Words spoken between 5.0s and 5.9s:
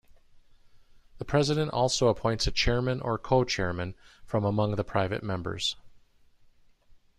members.